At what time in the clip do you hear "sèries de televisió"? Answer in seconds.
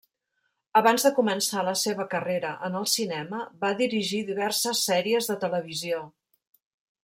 4.89-6.05